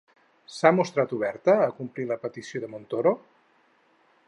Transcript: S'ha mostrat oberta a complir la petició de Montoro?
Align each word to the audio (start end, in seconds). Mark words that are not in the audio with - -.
S'ha 0.53 0.71
mostrat 0.77 1.13
oberta 1.17 1.55
a 1.67 1.69
complir 1.81 2.07
la 2.13 2.19
petició 2.25 2.61
de 2.65 2.73
Montoro? 2.75 3.17